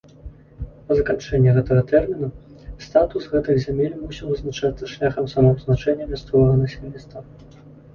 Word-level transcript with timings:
Па 0.87 0.95
заканчэнні 0.99 1.53
гэтага 1.57 1.81
тэрміна 1.91 2.31
статус 2.87 3.29
гэтых 3.37 3.55
зямель 3.69 3.95
мусіў 4.03 4.25
вызначацца 4.35 4.93
шляхам 4.97 5.33
самавызначэння 5.37 6.13
мясцовага 6.13 6.53
насельніцтва. 6.69 7.19